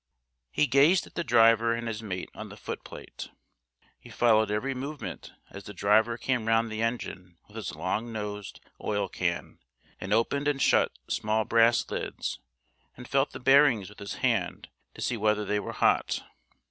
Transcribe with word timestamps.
He 0.49 0.65
gazed 0.65 1.05
at 1.05 1.13
the 1.13 1.23
driver 1.23 1.75
and 1.75 1.87
his 1.87 2.01
mate 2.01 2.31
on 2.33 2.49
the 2.49 2.57
footplate. 2.57 3.29
He 3.99 4.09
followed 4.09 4.49
every 4.49 4.73
movement 4.73 5.31
as 5.51 5.65
the 5.65 5.75
driver 5.75 6.17
came 6.17 6.47
round 6.47 6.71
the 6.71 6.81
engine 6.81 7.37
with 7.45 7.55
his 7.55 7.75
long 7.75 8.11
nosed 8.11 8.59
oil 8.83 9.07
can, 9.07 9.59
and 9.99 10.11
opened 10.11 10.47
and 10.47 10.59
shut 10.59 10.91
small 11.07 11.45
brass 11.45 11.87
lids 11.91 12.39
and 12.97 13.07
felt 13.07 13.29
the 13.29 13.39
bearings 13.39 13.89
with 13.89 13.99
his 13.99 14.15
hand 14.25 14.69
to 14.95 15.01
see 15.01 15.17
whether 15.17 15.45
they 15.45 15.59
were 15.59 15.73
hot. 15.73 16.23